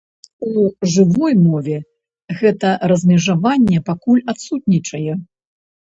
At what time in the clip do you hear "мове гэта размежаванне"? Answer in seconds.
1.49-3.83